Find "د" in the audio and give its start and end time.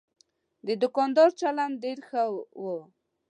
0.67-0.69